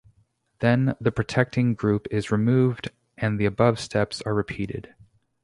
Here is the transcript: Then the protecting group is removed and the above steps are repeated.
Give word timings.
Then 0.61 0.95
the 0.99 1.11
protecting 1.11 1.75
group 1.75 2.07
is 2.09 2.31
removed 2.31 2.89
and 3.19 3.39
the 3.39 3.45
above 3.45 3.79
steps 3.79 4.19
are 4.23 4.33
repeated. 4.33 4.95